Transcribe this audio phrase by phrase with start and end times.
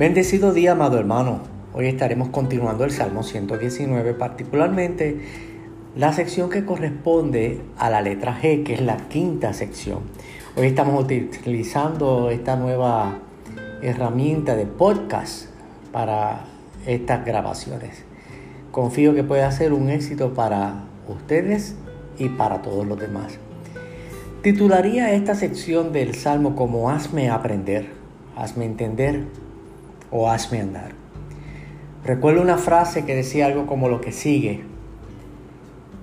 [0.00, 1.40] Bendecido día, amado hermano.
[1.74, 5.20] Hoy estaremos continuando el Salmo 119, particularmente
[5.94, 9.98] la sección que corresponde a la letra G, que es la quinta sección.
[10.56, 13.18] Hoy estamos utilizando esta nueva
[13.82, 15.50] herramienta de podcast
[15.92, 16.46] para
[16.86, 18.02] estas grabaciones.
[18.70, 21.76] Confío que pueda ser un éxito para ustedes
[22.16, 23.38] y para todos los demás.
[24.40, 27.90] Titularía esta sección del Salmo como Hazme aprender,
[28.34, 29.26] hazme entender
[30.10, 30.92] o hazme andar.
[32.04, 34.64] Recuerdo una frase que decía algo como lo que sigue.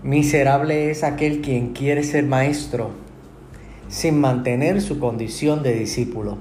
[0.04, 2.92] Miserable es aquel quien quiere ser maestro
[3.88, 6.38] sin mantener su condición de discípulo.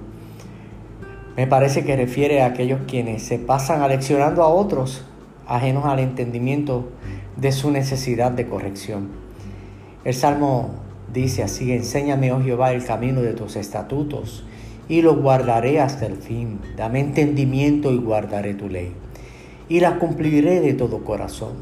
[1.37, 5.05] Me parece que refiere a aquellos quienes se pasan aleccionando a otros
[5.47, 6.89] ajenos al entendimiento
[7.37, 9.11] de su necesidad de corrección.
[10.05, 10.71] El Salmo
[11.13, 14.45] dice así, enséñame, oh Jehová, el camino de tus estatutos
[14.89, 16.61] y lo guardaré hasta el fin.
[16.77, 18.93] Dame entendimiento y guardaré tu ley.
[19.69, 21.55] Y la cumpliré de todo corazón.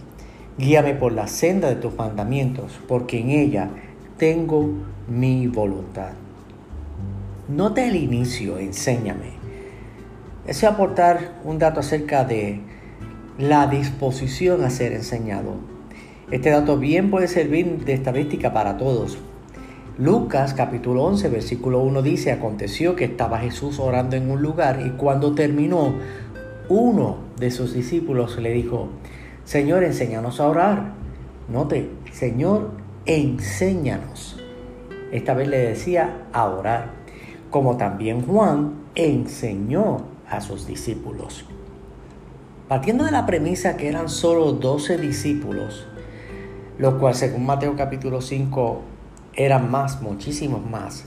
[0.58, 3.70] Guíame por la senda de tus mandamientos, porque en ella
[4.18, 4.70] tengo
[5.08, 6.12] mi voluntad.
[7.48, 9.34] Note el inicio, enséñame.
[10.46, 12.60] Deseo aportar un dato acerca de
[13.38, 15.56] la disposición a ser enseñado.
[16.30, 19.18] Este dato bien puede servir de estadística para todos,
[19.96, 24.90] Lucas capítulo 11 versículo 1 dice, aconteció que estaba Jesús orando en un lugar y
[24.90, 25.94] cuando terminó,
[26.68, 28.88] uno de sus discípulos le dijo,
[29.44, 30.94] Señor, enséñanos a orar.
[31.48, 32.70] Note, Señor,
[33.06, 34.36] enséñanos.
[35.12, 36.90] Esta vez le decía a orar,
[37.50, 41.44] como también Juan enseñó a sus discípulos.
[42.66, 45.86] Partiendo de la premisa que eran solo 12 discípulos,
[46.78, 48.93] lo cual según Mateo capítulo 5
[49.36, 51.06] eran más, muchísimos más,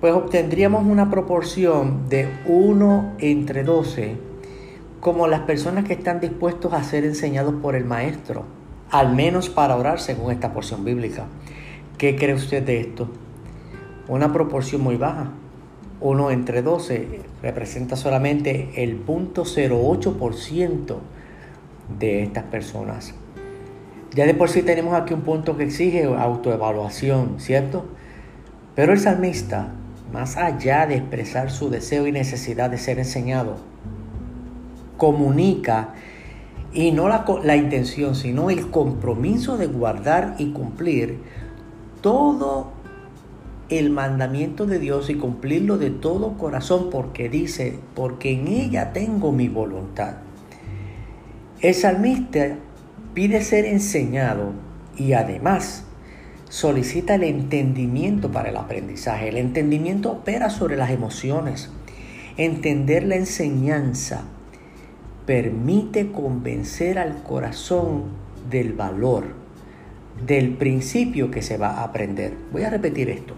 [0.00, 4.16] pues obtendríamos una proporción de 1 entre 12
[5.00, 8.44] como las personas que están dispuestos a ser enseñados por el maestro,
[8.90, 11.26] al menos para orar según esta porción bíblica.
[11.98, 13.08] ¿Qué cree usted de esto?
[14.08, 15.30] Una proporción muy baja.
[16.00, 20.96] 1 entre 12 representa solamente el 0.08%
[21.98, 23.14] de estas personas.
[24.12, 27.84] Ya de por sí tenemos aquí un punto que exige autoevaluación, ¿cierto?
[28.74, 29.68] Pero el salmista,
[30.12, 33.56] más allá de expresar su deseo y necesidad de ser enseñado,
[34.96, 35.94] comunica
[36.72, 41.18] y no la, la, intención, sino el compromiso de guardar y cumplir
[42.00, 42.72] todo
[43.68, 49.30] el mandamiento de Dios y cumplirlo de todo corazón, porque dice, porque en ella tengo
[49.30, 50.16] mi voluntad.
[51.60, 52.56] El salmista
[53.14, 54.52] pide ser enseñado
[54.96, 55.84] y además
[56.48, 59.28] solicita el entendimiento para el aprendizaje.
[59.28, 61.70] El entendimiento opera sobre las emociones.
[62.36, 64.24] Entender la enseñanza
[65.26, 68.04] permite convencer al corazón
[68.50, 69.24] del valor,
[70.26, 72.34] del principio que se va a aprender.
[72.52, 73.34] Voy a repetir esto.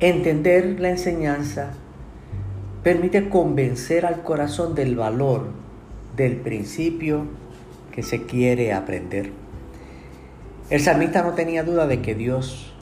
[0.00, 1.70] Entender la enseñanza
[2.82, 5.48] permite convencer al corazón del valor,
[6.16, 7.26] del principio
[7.96, 9.32] que se quiere aprender.
[10.68, 12.74] El salmista no tenía duda de que Dios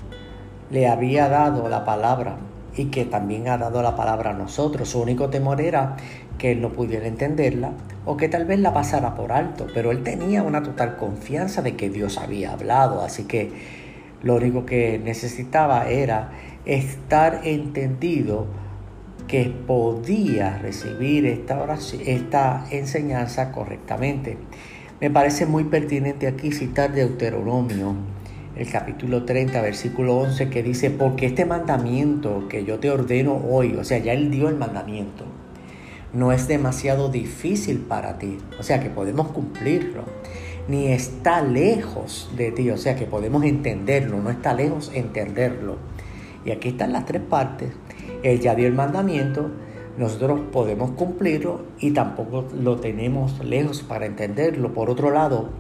[0.71, 2.39] le había dado la palabra
[2.77, 4.89] y que también ha dado la palabra a nosotros.
[4.89, 5.97] Su único temor era
[6.37, 7.71] que él no pudiera entenderla
[8.05, 11.77] o que tal vez la pasara por alto, pero él tenía una total confianza de
[11.77, 13.53] que Dios había hablado, así que
[14.21, 16.33] lo único que necesitaba era
[16.65, 18.47] estar entendido
[19.29, 21.65] que podía recibir esta,
[22.05, 24.39] esta enseñanza correctamente.
[25.05, 27.95] Me parece muy pertinente aquí citar Deuteronomio,
[28.57, 33.77] el capítulo 30, versículo 11, que dice, porque este mandamiento que yo te ordeno hoy,
[33.79, 35.27] o sea, ya él dio el mandamiento,
[36.15, 40.05] no es demasiado difícil para ti, o sea, que podemos cumplirlo,
[40.69, 45.77] ni está lejos de ti, o sea, que podemos entenderlo, no está lejos entenderlo.
[46.47, 47.69] Y aquí están las tres partes.
[48.23, 49.51] Él ya dio el mandamiento,
[49.97, 54.73] nosotros podemos cumplirlo y tampoco lo tenemos lejos para entenderlo.
[54.75, 55.51] Por otro lado,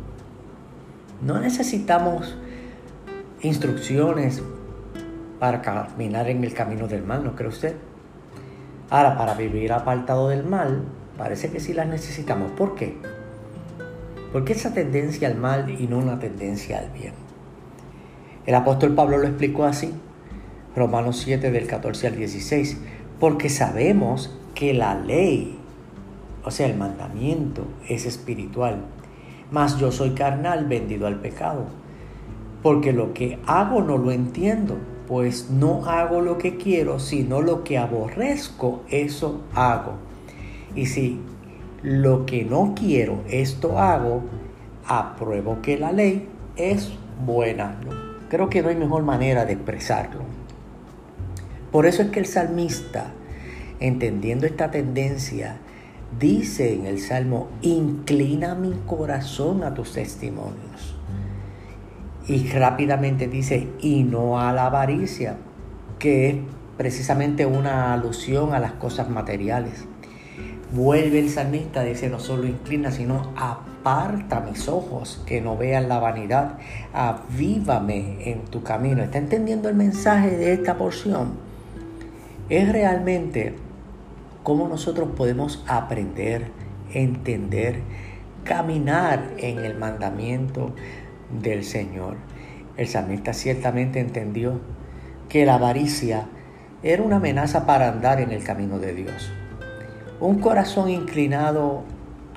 [1.22, 2.36] no necesitamos
[3.42, 4.42] instrucciones
[5.38, 7.76] para caminar en el camino del mal, ¿no cree usted?
[8.90, 10.84] Ahora, para vivir apartado del mal,
[11.16, 12.50] parece que sí las necesitamos.
[12.52, 12.96] ¿Por qué?
[14.32, 17.12] ¿Por qué esa tendencia al mal y no una tendencia al bien?
[18.46, 19.92] El apóstol Pablo lo explicó así,
[20.74, 22.78] Romanos 7 del 14 al 16
[23.20, 25.58] porque sabemos que la ley,
[26.44, 28.84] o sea, el mandamiento, es espiritual,
[29.50, 31.66] mas yo soy carnal vendido al pecado,
[32.62, 34.76] porque lo que hago no lo entiendo,
[35.06, 39.92] pues no hago lo que quiero, sino lo que aborrezco, eso hago.
[40.74, 41.20] Y si
[41.82, 44.22] lo que no quiero, esto hago,
[44.86, 46.92] apruebo que la ley es
[47.24, 47.78] buena.
[48.28, 50.33] Creo que no hay mejor manera de expresarlo.
[51.74, 53.06] Por eso es que el salmista,
[53.80, 55.56] entendiendo esta tendencia,
[56.20, 60.94] dice en el Salmo, inclina mi corazón a tus testimonios.
[62.28, 65.34] Y rápidamente dice, y no a la avaricia,
[65.98, 66.36] que es
[66.76, 69.84] precisamente una alusión a las cosas materiales.
[70.70, 75.98] Vuelve el salmista, dice, no solo inclina, sino aparta mis ojos, que no vean la
[75.98, 76.56] vanidad,
[76.92, 79.02] avívame en tu camino.
[79.02, 81.43] ¿Está entendiendo el mensaje de esta porción?
[82.48, 83.54] Es realmente
[84.42, 86.50] cómo nosotros podemos aprender,
[86.92, 87.80] entender,
[88.44, 90.74] caminar en el mandamiento
[91.40, 92.16] del Señor.
[92.76, 94.60] El salmista ciertamente entendió
[95.28, 96.26] que la avaricia
[96.82, 99.32] era una amenaza para andar en el camino de Dios.
[100.20, 101.84] Un corazón inclinado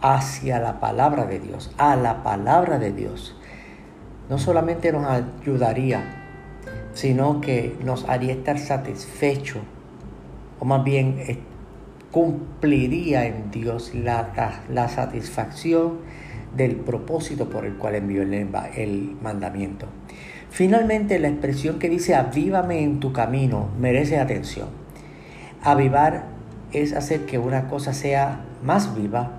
[0.01, 3.35] hacia la palabra de Dios, a la palabra de Dios,
[4.29, 6.01] no solamente nos ayudaría,
[6.93, 9.59] sino que nos haría estar satisfecho,
[10.59, 11.17] o más bien
[12.11, 15.99] cumpliría en Dios la, la satisfacción
[16.55, 19.87] del propósito por el cual envió el, el mandamiento.
[20.49, 24.69] Finalmente, la expresión que dice avívame en tu camino merece atención.
[25.61, 26.25] Avivar
[26.71, 29.31] es hacer que una cosa sea más viva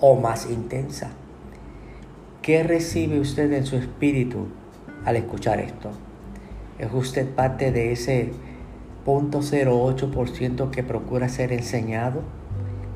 [0.00, 1.10] o más intensa.
[2.42, 4.48] ¿Qué recibe usted en su espíritu
[5.04, 5.90] al escuchar esto?
[6.78, 8.32] ¿Es usted parte de ese
[9.06, 12.22] 0.08% que procura ser enseñado,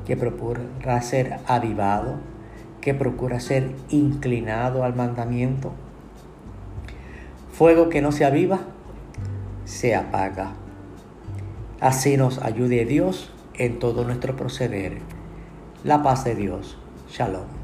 [0.05, 2.15] que procura ser avivado,
[2.81, 5.71] que procura ser inclinado al mandamiento.
[7.53, 8.59] Fuego que no se aviva,
[9.65, 10.53] se apaga.
[11.79, 14.97] Así nos ayude Dios en todo nuestro proceder.
[15.83, 16.77] La paz de Dios.
[17.09, 17.60] Shalom.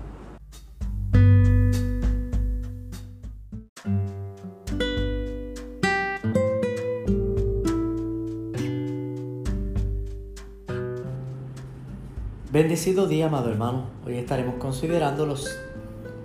[12.77, 13.88] Bendecido día, amado hermano.
[14.06, 15.50] Hoy estaremos considerando los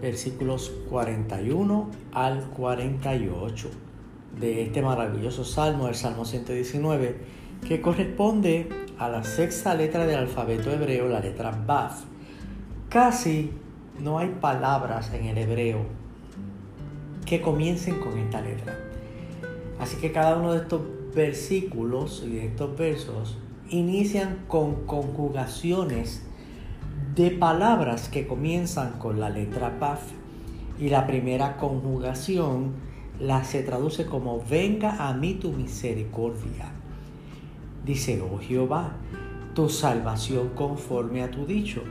[0.02, 3.70] versículos 41 al 48
[4.38, 7.16] de este maravilloso salmo, el Salmo 119,
[7.66, 8.69] que corresponde
[8.99, 12.02] a la sexta letra del alfabeto hebreo, la letra Baf.
[12.90, 13.52] Casi
[13.98, 15.78] no hay palabras en el hebreo
[17.25, 18.76] que comiencen con esta letra.
[19.81, 20.82] Así que cada uno de estos
[21.14, 23.38] versículos y de estos versos
[23.70, 26.26] inician con conjugaciones
[27.14, 30.00] de palabras que comienzan con la letra Paf
[30.79, 32.73] y la primera conjugación
[33.20, 36.73] la se traduce como venga a mí tu misericordia.
[37.85, 38.93] Dice, oh Jehová,
[39.55, 41.82] tu salvación conforme a tu dicho.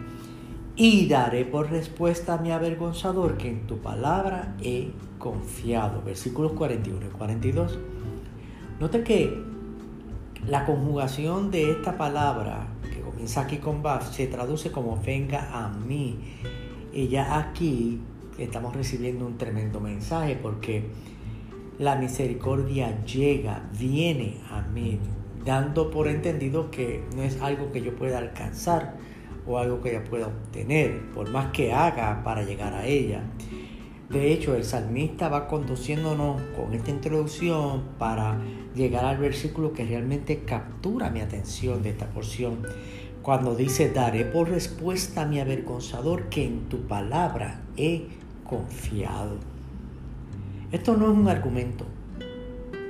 [0.76, 6.02] Y daré por respuesta a mi avergonzador que en tu palabra he confiado.
[6.02, 7.78] Versículos 41 y 42.
[8.80, 9.44] Note que
[10.48, 12.68] la conjugación de esta palabra,
[13.22, 16.18] que comienza aquí con Baf, se traduce como venga a mí.
[16.92, 18.00] Y ya aquí
[18.40, 20.86] estamos recibiendo un tremendo mensaje porque
[21.78, 25.00] la misericordia llega, viene a mí,
[25.46, 28.96] dando por entendido que no es algo que yo pueda alcanzar
[29.46, 33.22] o algo que yo pueda obtener, por más que haga para llegar a ella.
[34.10, 38.42] De hecho, el salmista va conduciéndonos con esta introducción para
[38.76, 42.58] llegar al versículo que realmente captura mi atención de esta porción.
[43.22, 48.08] Cuando dice, daré por respuesta a mi avergonzador que en tu palabra he
[48.44, 49.38] confiado.
[50.72, 51.86] Esto no es un argumento,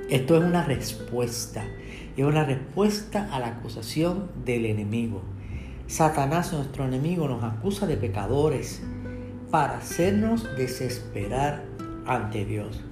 [0.08, 1.64] esto es una respuesta.
[2.16, 5.22] Es una respuesta a la acusación del enemigo.
[5.86, 8.82] Satanás, nuestro enemigo, nos acusa de pecadores,
[9.50, 11.64] para hacernos desesperar
[12.06, 12.82] ante Dios.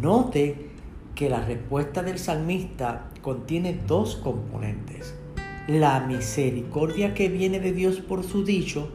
[0.00, 0.70] Note
[1.14, 5.14] que la respuesta del salmista contiene dos componentes.
[5.68, 8.88] La misericordia que viene de Dios por su dicho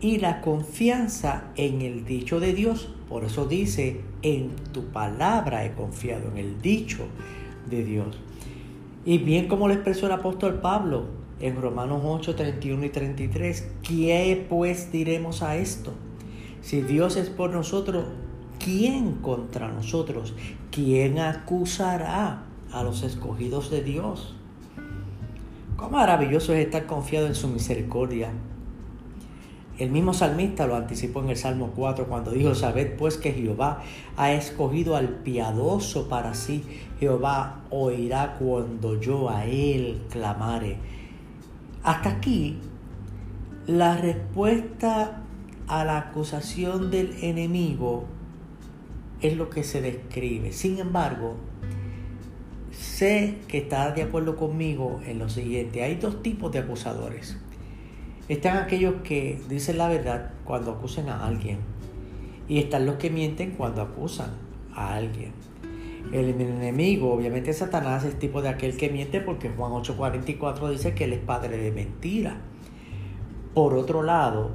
[0.00, 2.94] y la confianza en el dicho de Dios.
[3.08, 7.06] Por eso dice, en tu palabra he confiado, en el dicho
[7.68, 8.18] de Dios.
[9.04, 11.06] Y bien como lo expresó el apóstol Pablo,
[11.40, 13.68] en Romanos 8, 31 y 33.
[13.82, 15.92] ¿Qué pues diremos a esto?
[16.62, 18.04] Si Dios es por nosotros,
[18.62, 20.34] ¿quién contra nosotros?
[20.70, 24.36] ¿Quién acusará a los escogidos de Dios?
[25.88, 28.30] Maravilloso es estar confiado en su misericordia.
[29.78, 33.82] El mismo salmista lo anticipó en el Salmo 4 cuando dijo, sabed pues que Jehová
[34.16, 36.64] ha escogido al piadoso para sí.
[36.98, 40.76] Jehová oirá cuando yo a él clamare.
[41.82, 42.58] Hasta aquí
[43.66, 45.22] La respuesta
[45.66, 48.04] a la acusación del enemigo
[49.22, 50.52] es lo que se describe.
[50.52, 51.36] Sin embargo,
[52.80, 55.82] sé que está de acuerdo conmigo en lo siguiente.
[55.82, 57.36] Hay dos tipos de acusadores.
[58.28, 61.58] Están aquellos que dicen la verdad cuando acusan a alguien.
[62.48, 64.30] Y están los que mienten cuando acusan
[64.74, 65.32] a alguien.
[66.10, 71.04] El enemigo, obviamente Satanás, es tipo de aquel que miente porque Juan 8:44 dice que
[71.04, 72.38] él es padre de mentira.
[73.52, 74.52] Por otro lado,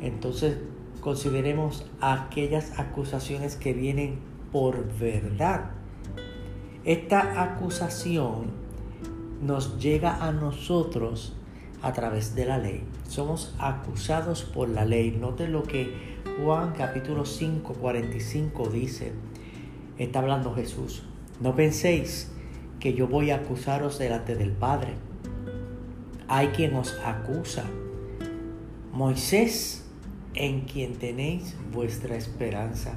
[0.00, 0.58] entonces
[1.00, 4.18] consideremos aquellas acusaciones que vienen
[4.50, 5.70] por verdad.
[6.84, 8.50] Esta acusación
[9.40, 11.32] nos llega a nosotros
[11.80, 12.84] a través de la ley.
[13.08, 15.10] Somos acusados por la ley.
[15.10, 15.94] Note lo que
[16.42, 19.12] Juan capítulo 5, 45 dice
[19.96, 21.04] está hablando Jesús.
[21.40, 22.30] No penséis
[22.80, 24.92] que yo voy a acusaros delante del Padre.
[26.28, 27.64] Hay quien os acusa.
[28.92, 29.86] Moisés,
[30.34, 32.92] en quien tenéis vuestra esperanza.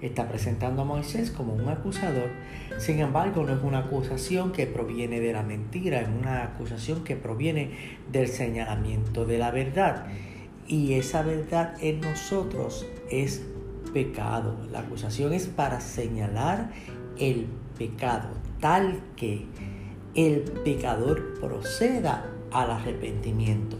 [0.00, 2.30] Está presentando a Moisés como un acusador.
[2.78, 7.16] Sin embargo, no es una acusación que proviene de la mentira, es una acusación que
[7.16, 7.70] proviene
[8.12, 10.06] del señalamiento de la verdad.
[10.68, 13.42] Y esa verdad en nosotros es
[13.94, 14.56] pecado.
[14.70, 16.70] La acusación es para señalar
[17.18, 17.46] el
[17.78, 18.28] pecado,
[18.60, 19.46] tal que
[20.14, 23.76] el pecador proceda al arrepentimiento.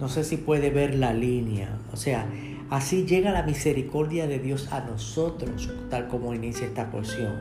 [0.00, 1.78] No sé si puede ver la línea.
[1.92, 2.26] O sea,
[2.70, 7.40] así llega la misericordia de Dios a nosotros, tal como inicia esta porción.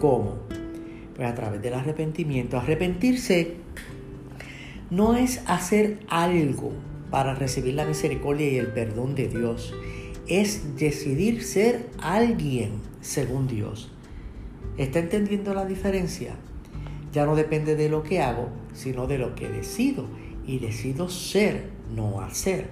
[0.00, 0.38] ¿Cómo?
[1.16, 2.58] Pues a través del arrepentimiento.
[2.58, 3.56] Arrepentirse
[4.90, 6.72] no es hacer algo
[7.10, 9.74] para recibir la misericordia y el perdón de Dios
[10.26, 13.90] es decidir ser alguien según Dios.
[14.78, 16.34] ¿Está entendiendo la diferencia?
[17.12, 20.06] Ya no depende de lo que hago, sino de lo que decido.
[20.46, 22.68] Y decido ser, no hacer.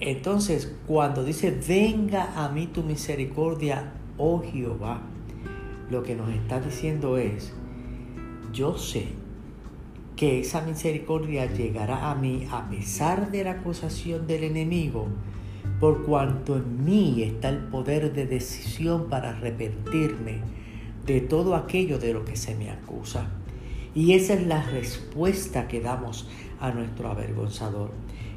[0.00, 5.02] Entonces, cuando dice, venga a mí tu misericordia, oh Jehová,
[5.90, 7.52] lo que nos está diciendo es,
[8.52, 9.08] yo sé
[10.16, 15.08] que esa misericordia llegará a mí a pesar de la acusación del enemigo,
[15.80, 20.40] por cuanto en mí está el poder de decisión para arrepentirme
[21.04, 23.28] de todo aquello de lo que se me acusa.
[23.94, 26.28] Y esa es la respuesta que damos
[26.60, 27.90] a nuestro avergonzador,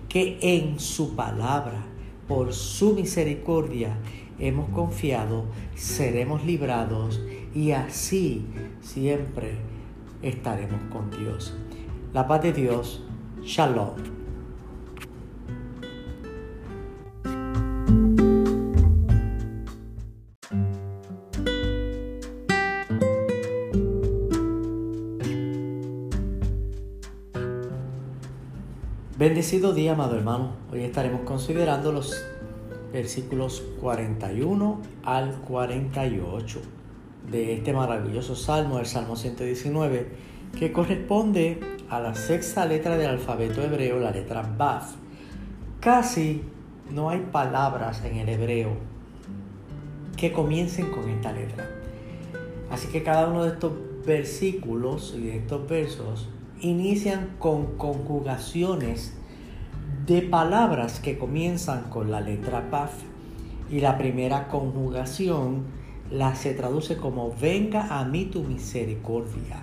[0.09, 1.83] que en su palabra,
[2.27, 3.97] por su misericordia,
[4.39, 5.45] hemos confiado,
[5.75, 7.21] seremos librados
[7.53, 8.45] y así
[8.81, 9.57] siempre
[10.21, 11.55] estaremos con Dios.
[12.13, 13.03] La paz de Dios,
[13.43, 14.16] shalom.
[29.17, 30.51] Bendecido día, amado hermano.
[30.71, 32.24] Hoy estaremos considerando los
[32.93, 36.62] versículos 41 al 48
[37.31, 40.07] de este maravilloso salmo, el Salmo 119,
[40.59, 41.59] que corresponde
[41.89, 44.93] a la sexta letra del alfabeto hebreo, la letra Baf.
[45.79, 46.43] Casi
[46.91, 48.69] no hay palabras en el hebreo
[50.15, 51.67] que comiencen con esta letra.
[52.69, 53.71] Así que cada uno de estos
[54.05, 56.29] versículos y de estos versos
[56.61, 59.13] inician con conjugaciones
[60.05, 62.93] de palabras que comienzan con la letra Paf
[63.69, 65.65] y la primera conjugación
[66.11, 69.61] la se traduce como venga a mí tu misericordia.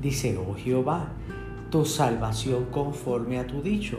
[0.00, 1.12] Dice, oh Jehová,
[1.70, 3.98] tu salvación conforme a tu dicho.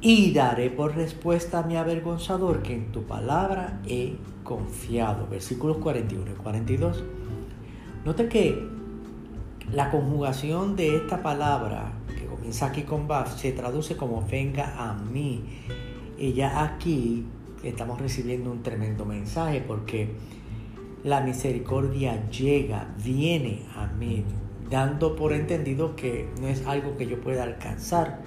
[0.00, 5.28] Y daré por respuesta a mi avergonzador que en tu palabra he confiado.
[5.28, 7.04] Versículos 41 y 42.
[8.04, 8.79] Note que
[9.72, 14.94] la conjugación de esta palabra, que comienza aquí con Baf, se traduce como venga a
[14.94, 15.44] mí.
[16.18, 17.24] Y ya aquí
[17.62, 20.10] estamos recibiendo un tremendo mensaje porque
[21.04, 24.24] la misericordia llega, viene a mí,
[24.68, 28.22] dando por entendido que no es algo que yo pueda alcanzar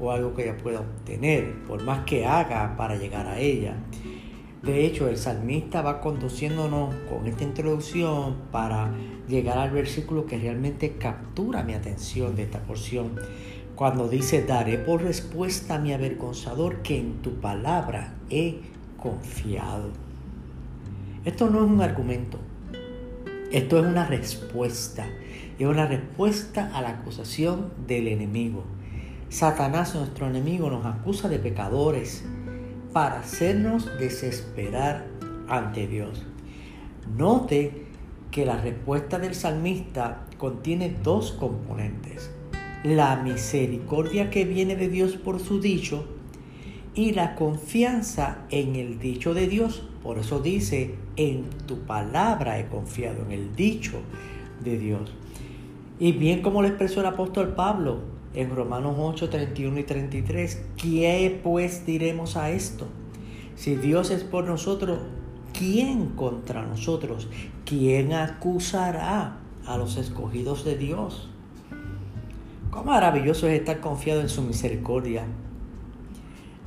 [0.00, 3.76] o algo que ella pueda obtener, por más que haga para llegar a ella.
[4.62, 8.92] De hecho, el salmista va conduciéndonos con esta introducción para
[9.28, 13.12] llegar al versículo que realmente captura mi atención de esta porción.
[13.76, 18.58] Cuando dice, daré por respuesta a mi avergonzador que en tu palabra he
[18.96, 19.90] confiado.
[21.24, 22.38] Esto no es un argumento,
[23.52, 25.06] esto es una respuesta.
[25.58, 28.62] Es una respuesta a la acusación del enemigo.
[29.28, 32.24] Satanás, nuestro enemigo, nos acusa de pecadores,
[32.92, 35.06] para hacernos desesperar
[35.48, 36.24] ante Dios.
[37.16, 37.86] Note
[38.30, 42.30] que la respuesta del salmista contiene dos componentes.
[42.84, 46.04] la misericordia que viene de Dios por su dicho
[46.94, 49.82] y la confianza en el dicho de Dios.
[50.02, 54.00] Por eso dice, en tu palabra he confiado, en el dicho
[54.62, 55.12] de Dios.
[55.98, 58.00] Y bien como lo expresó el apóstol Pablo
[58.34, 62.86] en Romanos 8, 31 y 33, ¿qué pues diremos a esto?
[63.56, 65.00] Si Dios es por nosotros,
[65.52, 67.28] ¿quién contra nosotros?
[67.64, 71.28] ¿Quién acusará a los escogidos de Dios?
[72.70, 75.24] Cuán maravilloso es estar confiado en su misericordia.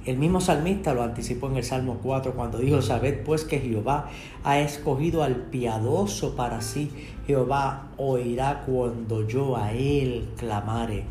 [0.04, 4.10] El mismo salmista lo anticipó en el Salmo 4 cuando dijo, sabed pues que Jehová
[4.44, 6.92] ha escogido al piadoso para sí.
[7.28, 11.06] Jehová oirá cuando yo a él clamare.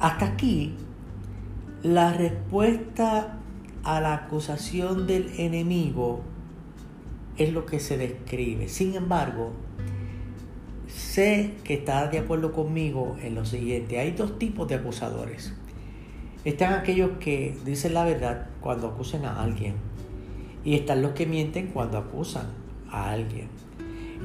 [0.00, 0.72] Hasta aquí,
[1.82, 3.36] la respuesta
[3.84, 6.22] a la acusación del enemigo
[7.36, 8.68] es lo que se describe.
[8.68, 9.52] Sin embargo,
[10.88, 13.98] sé que estás de acuerdo conmigo en lo siguiente.
[13.98, 15.52] Hay dos tipos de acusadores.
[16.46, 19.74] Están aquellos que dicen la verdad cuando acusan a alguien.
[20.64, 22.46] Y están los que mienten cuando acusan
[22.90, 23.48] a alguien.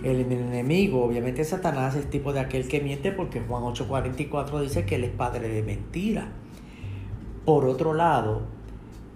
[0.03, 4.95] El enemigo, obviamente Satanás, es tipo de aquel que miente porque Juan 8:44 dice que
[4.95, 6.31] él es padre de mentira.
[7.45, 8.43] Por otro lado,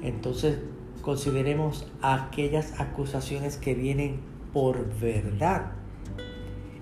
[0.01, 0.59] entonces
[1.01, 4.19] consideremos aquellas acusaciones que vienen
[4.53, 5.71] por verdad.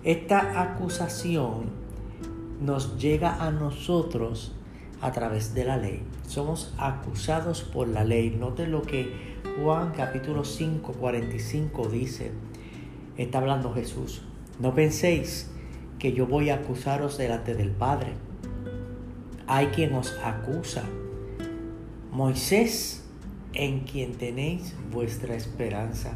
[0.04, 1.66] Esta acusación
[2.62, 4.54] nos llega a nosotros
[5.02, 6.04] a través de la ley.
[6.28, 8.36] Somos acusados por la ley.
[8.38, 12.32] Note lo que Juan capítulo 5, 45 dice.
[13.18, 14.22] Está hablando Jesús.
[14.60, 15.50] No penséis
[16.00, 18.14] que yo voy a acusaros delante del Padre.
[19.48, 20.84] Hay quien os acusa.
[22.12, 23.04] Moisés,
[23.54, 26.14] en quien tenéis vuestra esperanza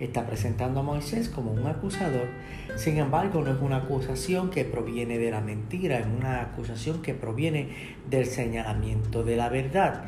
[0.00, 2.28] está presentando a Moisés como un acusador.
[2.76, 7.14] Sin embargo, no es una acusación que proviene de la mentira, es una acusación que
[7.14, 7.70] proviene
[8.08, 10.04] del señalamiento de la verdad.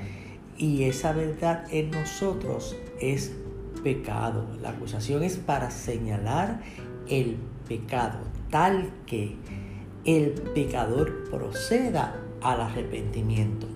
[0.57, 3.35] Y esa verdad en nosotros es
[3.83, 4.47] pecado.
[4.61, 6.61] La acusación es para señalar
[7.09, 7.37] el
[7.69, 8.19] pecado,
[8.51, 9.37] tal que
[10.05, 13.67] el pecador proceda al arrepentimiento.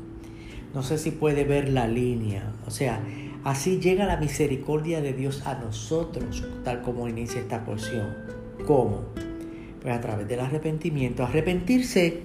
[0.72, 3.00] No sé si puede ver la línea, o sea,
[3.44, 8.14] Así llega la misericordia de Dios a nosotros, tal como inicia esta porción.
[8.66, 9.02] ¿Cómo?
[9.82, 11.22] Pues a través del arrepentimiento.
[11.22, 12.22] Arrepentirse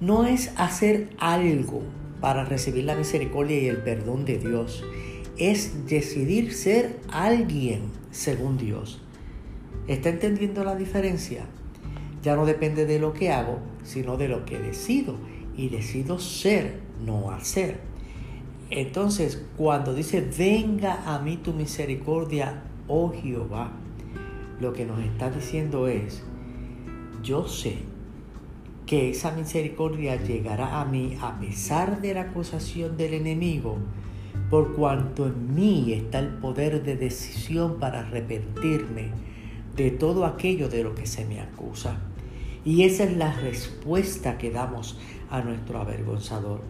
[0.00, 1.82] no es hacer algo
[2.20, 4.84] para recibir la misericordia y el perdón de Dios.
[5.38, 9.00] Es decidir ser alguien según Dios.
[9.86, 11.44] ¿Está entendiendo la diferencia?
[12.22, 15.14] Ya no depende de lo que hago, sino de lo que decido.
[15.56, 17.80] Y decido ser, no hacer.
[18.70, 23.72] Entonces, cuando dice, venga a mí tu misericordia, oh Jehová,
[24.60, 26.22] lo que nos está diciendo es,
[27.22, 27.78] yo sé
[28.86, 33.78] que esa misericordia llegará a mí a pesar de la acusación del enemigo,
[34.50, 39.10] por cuanto en mí está el poder de decisión para arrepentirme
[39.76, 41.98] de todo aquello de lo que se me acusa.
[42.64, 44.98] Y esa es la respuesta que damos
[45.30, 46.62] a nuestro avergonzador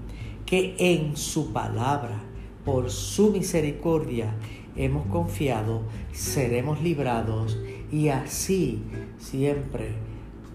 [0.49, 2.23] que en su palabra,
[2.65, 4.35] por su misericordia,
[4.77, 7.59] hemos confiado, seremos librados
[7.93, 8.83] y así
[9.19, 9.91] siempre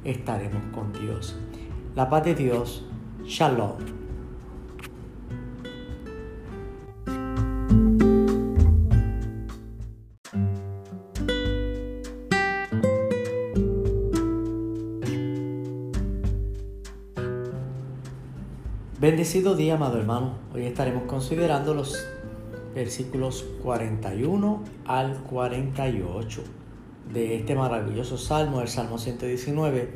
[0.03, 1.37] estaremos con Dios.
[1.95, 2.85] La paz de Dios,
[3.23, 4.02] shalom.
[19.23, 20.33] Bendecido día, amado hermano.
[20.53, 22.05] Hoy estaremos considerando los
[22.75, 26.43] versículos 41 al 48
[27.13, 29.91] de este maravilloso salmo, el Salmo 119,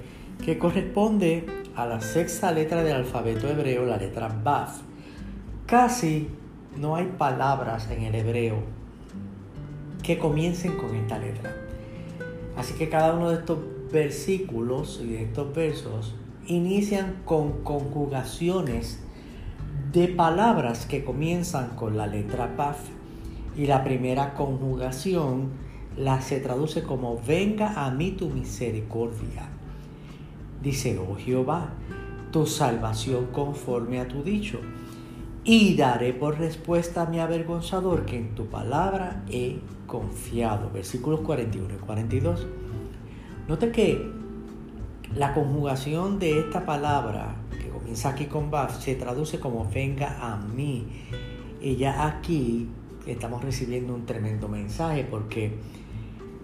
[0.46, 4.80] que corresponde a la sexta letra del alfabeto hebreo, la letra Baf.
[5.66, 6.30] Casi
[6.78, 8.60] no hay palabras en el hebreo
[10.04, 11.54] que comiencen con esta letra.
[12.56, 13.60] Así que cada uno de estos
[13.92, 16.16] versículos y de estos versos
[16.48, 19.02] inician con conjugaciones
[19.98, 22.78] de palabras que comienzan con la letra Paf
[23.58, 25.50] y la primera conjugación
[25.98, 29.50] la se traduce como venga a mí tu misericordia.
[30.62, 31.70] Dice, oh Jehová,
[32.32, 34.60] tu salvación conforme a tu dicho.
[35.44, 40.70] Y daré por respuesta a mi avergonzador que en tu palabra he confiado.
[40.70, 42.46] Versículos 41 y 42.
[43.48, 44.12] Note que
[45.16, 47.34] la conjugación de esta palabra,
[47.88, 50.88] que comienza aquí con Baf, se traduce como venga a mí.
[51.62, 52.68] Y ya aquí
[53.06, 55.54] estamos recibiendo un tremendo mensaje porque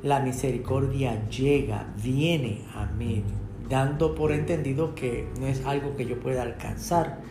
[0.03, 3.23] la misericordia llega, viene a mí.
[3.69, 7.21] dando por entendido que no es algo que yo pueda alcanzar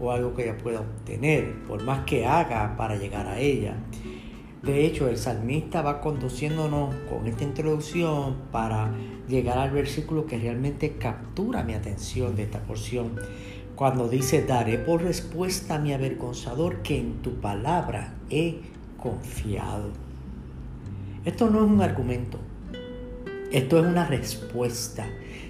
[0.00, 3.76] o algo que ella pueda obtener, por más que haga para llegar a ella.
[4.62, 8.90] De hecho, el salmista va conduciéndonos con esta introducción para
[9.28, 13.16] llegar al versículo que realmente captura mi atención de esta porción,
[13.76, 18.60] cuando dice, daré por respuesta a mi avergonzador que en tu palabra he
[18.98, 19.90] confiado.
[21.24, 22.38] Esto no es un argumento,
[23.50, 25.06] esto es una respuesta,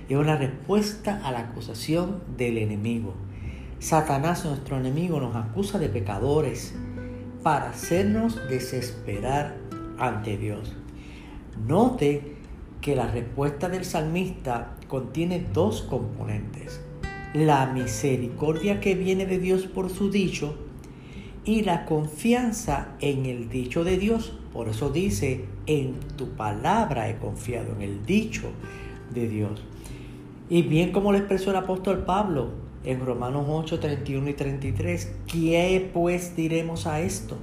[0.08, 3.14] es una respuesta a la acusación del enemigo.
[3.78, 6.74] Satanás, nuestro enemigo, nos acusa de pecadores,
[7.42, 9.56] para hacernos desesperar
[9.98, 10.72] ante Dios.
[11.66, 12.36] Note
[12.80, 16.80] que la respuesta del salmista contiene dos componentes.
[17.34, 20.54] La misericordia que viene de Dios por su dicho
[21.44, 24.34] y la confianza en el dicho de Dios.
[24.52, 28.50] Por eso dice, en tu palabra he confiado, en el dicho
[29.14, 29.62] de Dios.
[30.50, 32.50] Y bien como lo expresó el apóstol Pablo,
[32.84, 35.12] en Romanos 8, 31 y 33.
[35.26, 37.38] ¿Qué pues diremos a esto?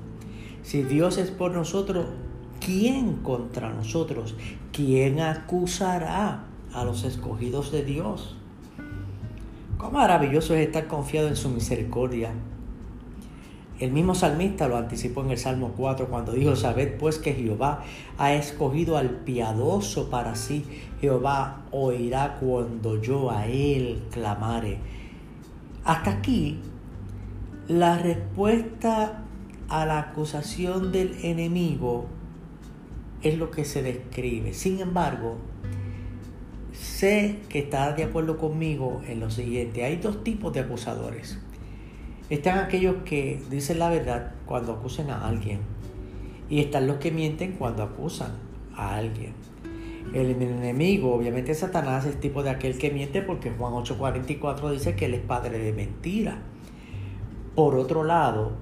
[0.63, 2.07] Si Dios es por nosotros,
[2.63, 4.35] ¿quién contra nosotros?
[4.71, 8.35] ¿Quién acusará a los escogidos de Dios?
[9.79, 12.33] Cuán maravilloso es estar confiado en su misericordia.
[13.79, 17.85] El mismo salmista lo anticipó en el Salmo 4 cuando dijo, sabed pues que Jehová
[18.17, 20.65] ha escogido al piadoso para sí.
[20.99, 24.79] Jehová oirá cuando yo a él clamare.
[25.85, 26.59] Hasta aquí,
[27.69, 29.23] la respuesta
[29.69, 32.07] a la acusación del enemigo
[33.21, 34.53] es lo que se describe.
[34.53, 35.37] Sin embargo,
[36.79, 39.83] sé que está de acuerdo conmigo en lo siguiente.
[39.83, 41.39] Hay dos tipos de acusadores.
[42.29, 45.59] Están aquellos que dicen la verdad cuando acusan a alguien.
[46.49, 48.31] Y están los que mienten cuando acusan
[48.75, 49.33] a alguien.
[50.13, 55.05] El enemigo, obviamente Satanás, es tipo de aquel que miente porque Juan 8:44 dice que
[55.05, 56.39] él es padre de mentira.
[57.55, 58.53] Por otro lado,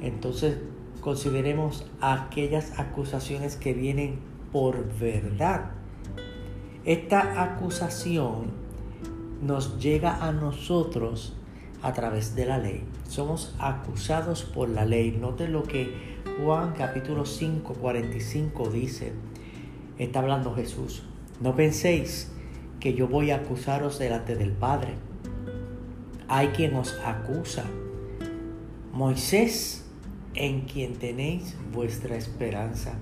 [0.00, 0.58] entonces
[1.00, 4.18] consideremos aquellas acusaciones que vienen
[4.50, 5.81] por verdad.
[6.84, 8.46] Esta acusación
[9.40, 11.32] nos llega a nosotros
[11.80, 12.82] a través de la ley.
[13.08, 15.12] Somos acusados por la ley.
[15.12, 19.12] Note lo que Juan capítulo 5, 45 dice
[19.96, 21.04] está hablando Jesús.
[21.40, 22.32] No penséis
[22.80, 24.94] que yo voy a acusaros delante del Padre.
[26.26, 27.64] Hay quien os acusa.
[28.92, 29.84] Moisés,
[30.34, 32.94] en quien tenéis vuestra esperanza.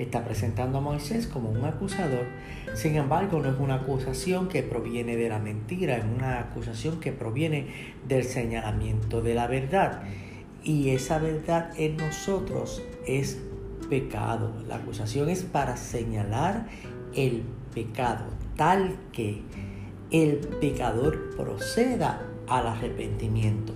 [0.00, 2.24] Está presentando a Moisés como un acusador.
[2.72, 7.12] Sin embargo, no es una acusación que proviene de la mentira, es una acusación que
[7.12, 7.66] proviene
[8.08, 10.00] del señalamiento de la verdad.
[10.64, 13.42] Y esa verdad en nosotros es
[13.90, 14.54] pecado.
[14.66, 16.66] La acusación es para señalar
[17.14, 17.42] el
[17.74, 18.24] pecado,
[18.56, 19.42] tal que
[20.10, 23.74] el pecador proceda al arrepentimiento.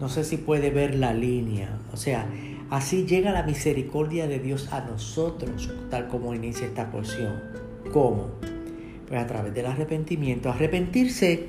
[0.00, 1.80] No sé si puede ver la línea.
[1.92, 2.26] O sea,
[2.76, 7.40] así llega la misericordia de Dios a nosotros, tal como inicia esta porción.
[7.92, 8.30] ¿Cómo?
[9.06, 10.50] Pues a través del arrepentimiento.
[10.50, 11.48] Arrepentirse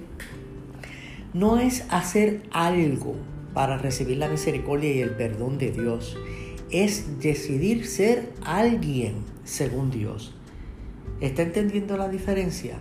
[1.33, 3.15] no es hacer algo
[3.55, 6.15] para recibir la misericordia y el perdón de Dios
[6.69, 10.35] es decidir ser alguien según Dios.
[11.21, 12.77] ¿Está entendiendo la diferencia?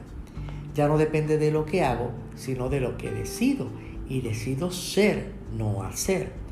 [0.74, 3.68] Ya no depende de lo que hago, sino de lo que decido.
[4.06, 6.43] Y decido ser, no hacer.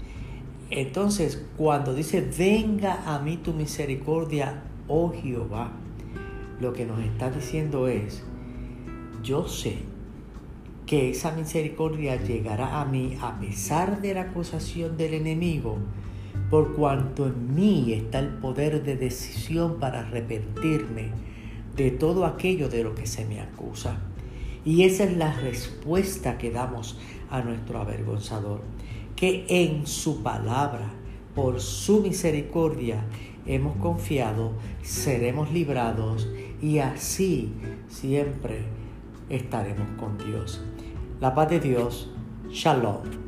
[0.74, 5.70] Entonces, cuando dice, venga a mí tu misericordia, oh Jehová,
[6.62, 8.22] lo que nos está diciendo es,
[9.22, 9.80] yo sé
[10.86, 15.76] que esa misericordia llegará a mí a pesar de la acusación del enemigo,
[16.48, 21.10] por cuanto en mí está el poder de decisión para arrepentirme
[21.76, 23.98] de todo aquello de lo que se me acusa.
[24.64, 28.62] Y esa es la respuesta que damos a nuestro avergonzador,
[29.22, 30.90] que en su palabra,
[31.36, 33.04] por su misericordia,
[33.46, 34.50] hemos confiado,
[34.82, 36.28] seremos librados
[36.60, 37.52] y así
[37.86, 38.64] siempre
[39.28, 40.60] estaremos con Dios.
[41.20, 42.10] La paz de Dios,
[42.50, 43.21] shalom.